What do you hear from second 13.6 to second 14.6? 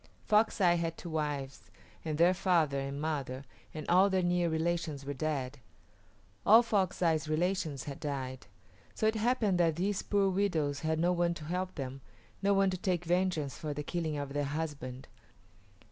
the killing of their